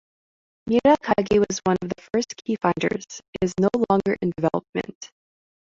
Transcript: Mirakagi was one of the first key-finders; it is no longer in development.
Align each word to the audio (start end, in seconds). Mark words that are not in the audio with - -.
Mirakagi 0.67 1.37
was 1.47 1.61
one 1.63 1.77
of 1.83 1.89
the 1.89 2.01
first 2.11 2.35
key-finders; 2.43 3.05
it 3.35 3.43
is 3.45 3.53
no 3.59 3.69
longer 3.87 4.17
in 4.19 4.31
development. 4.35 5.11